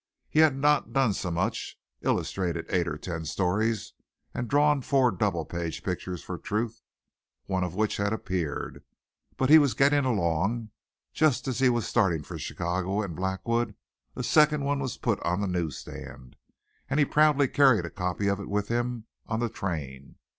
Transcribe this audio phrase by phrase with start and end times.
[0.27, 3.93] He had not done so much illustrated eight or ten stories
[4.33, 6.81] and drawn four double page pictures for Truth,
[7.45, 8.83] one of which had appeared;
[9.37, 10.71] but he was getting along.
[11.13, 13.75] Just as he was starting for Chicago and Blackwood
[14.15, 16.35] a second one was put on the news stand
[16.89, 20.15] and he proudly carried a copy of it with him on the train.